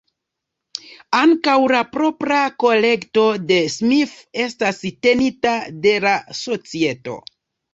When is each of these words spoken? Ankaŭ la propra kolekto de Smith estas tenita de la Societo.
Ankaŭ 1.17 1.53
la 1.71 1.81
propra 1.97 2.39
kolekto 2.63 3.27
de 3.51 3.59
Smith 3.75 4.17
estas 4.47 4.83
tenita 5.07 5.55
de 5.85 5.95
la 6.07 6.19
Societo. 6.41 7.21